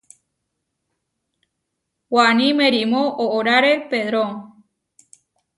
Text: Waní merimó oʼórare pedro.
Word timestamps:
Waní 2.13 2.47
merimó 2.59 3.01
oʼórare 3.23 3.73
pedro. 3.89 4.23